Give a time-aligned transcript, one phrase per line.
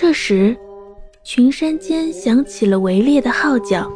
[0.00, 0.56] 这时，
[1.24, 3.90] 群山间响起了围猎的号角，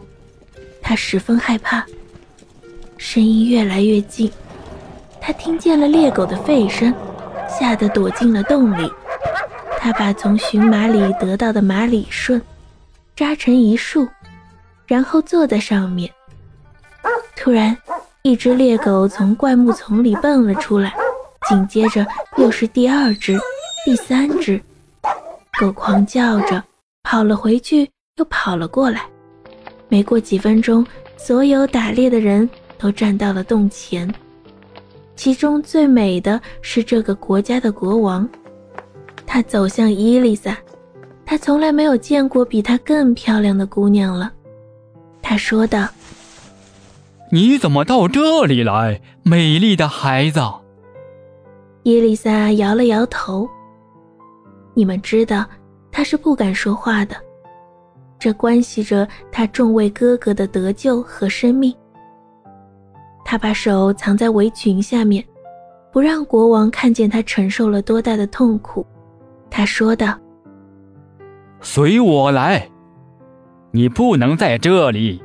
[0.82, 1.86] 他十分害怕，
[2.98, 4.28] 声音越来越近，
[5.20, 6.92] 他听见了猎狗的吠声，
[7.48, 8.90] 吓得躲进了洞里。
[9.78, 12.42] 他把从驯马里得到的马理顺
[13.14, 14.08] 扎成一束，
[14.88, 16.10] 然后坐在上面。
[17.36, 17.78] 突然，
[18.22, 20.92] 一只猎狗从灌木丛里蹦了出来，
[21.48, 22.04] 紧接着
[22.38, 23.38] 又是第二只、
[23.84, 24.60] 第三只。
[25.62, 26.60] 狗狂叫着
[27.04, 29.06] 跑了回去，又跑了过来。
[29.88, 30.84] 没过几分钟，
[31.16, 34.12] 所有打猎的人都站到了洞前。
[35.14, 38.28] 其中最美的是这个国家的国王。
[39.24, 40.58] 他走向伊丽莎，
[41.24, 44.32] 他从来没有见过比她更漂亮的姑娘了。
[45.22, 45.86] 他说道
[47.30, 50.40] ：“你怎么到这里来，美丽的孩子？”
[51.84, 53.48] 伊丽莎摇了摇头。
[54.74, 55.44] 你们知道，
[55.90, 57.16] 他是不敢说话的，
[58.18, 61.74] 这关系着他众位哥哥的得救和生命。
[63.24, 65.24] 他把手藏在围裙下面，
[65.92, 68.86] 不让国王看见他承受了多大的痛苦。
[69.50, 70.18] 他说道
[71.60, 72.68] ：“随我来，
[73.70, 75.22] 你不能在这里。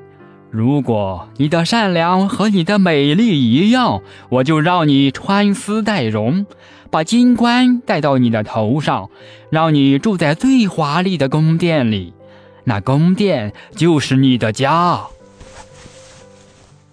[0.50, 6.46] 如果你的善良和你的美丽一样，我就让你穿丝戴绒。”
[6.90, 9.10] 把金冠戴到你的头上，
[9.50, 12.14] 让你住在最华丽的宫殿里，
[12.64, 15.02] 那宫殿就是你的家。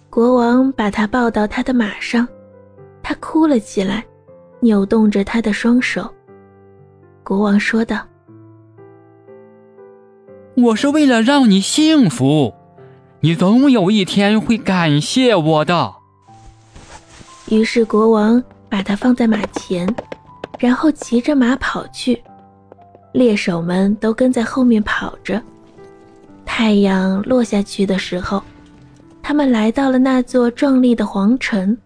[0.09, 2.27] 国王把他抱到他的马上，
[3.01, 4.03] 他哭了起来，
[4.59, 6.13] 扭动着他的双手。
[7.23, 8.05] 国王说道
[10.57, 12.53] ：“我是为了让你幸福，
[13.25, 15.95] 你总有一天会感谢我的。”
[17.49, 18.43] 于是国王。
[18.67, 19.87] 把它放在马前，
[20.59, 22.21] 然后骑着马跑去。
[23.13, 25.41] 猎手们都跟在后面跑着。
[26.45, 28.43] 太阳落下去的时候，
[29.23, 31.77] 他们来到了那座壮丽的皇城。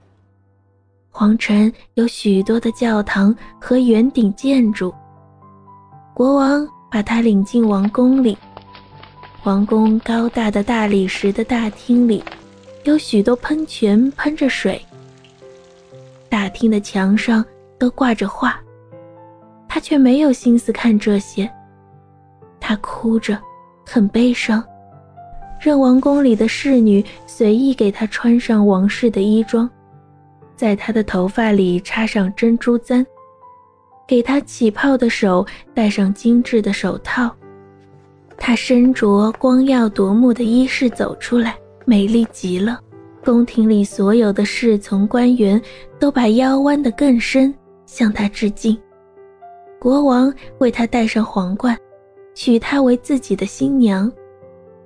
[1.12, 4.92] 皇城有许多的教堂和圆顶建筑。
[6.16, 8.36] 国王把他领进王宫里。
[9.46, 12.22] 王宫高大的大理石的大厅里，
[12.84, 14.80] 有许多喷泉喷着水。
[16.28, 17.44] 大厅的墙上
[17.78, 18.60] 都挂着画，
[19.66, 21.50] 他却没有心思看这些。
[22.60, 23.40] 他哭着，
[23.86, 24.62] 很悲伤，
[25.62, 29.70] 让王宫里的侍女随意给他穿上王室的衣装，
[30.58, 33.06] 在他的头发里插上珍珠簪，
[34.06, 37.34] 给他起泡的手戴上精致的手套。
[38.40, 41.56] 她身着光耀夺目的衣饰走出来，
[41.86, 42.80] 美丽极了。
[43.24, 45.62] 宫廷里所有的侍从官员
[46.00, 47.54] 都把腰弯得更深，
[47.86, 48.76] 向她致敬。
[49.78, 51.78] 国王为她戴上皇冠，
[52.34, 54.12] 娶她为自己的新娘。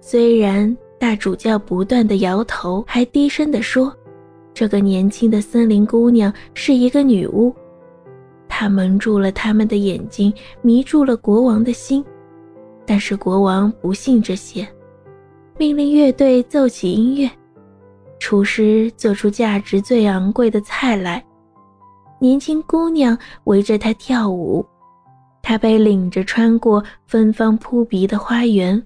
[0.01, 3.95] 虽然大主教不断地摇头，还低声地说
[4.53, 7.53] ：“这个年轻的森林姑娘是一个女巫。”
[8.49, 12.03] 她蒙住了他们的眼睛，迷住了国王的心。
[12.85, 14.67] 但是国王不信这些，
[15.57, 17.29] 命令乐队奏起音乐。
[18.19, 21.23] 厨师做出价值最昂贵的菜来，
[22.19, 24.65] 年轻姑娘围着他跳舞，
[25.41, 28.81] 他被领着穿过芬芳扑鼻的花园，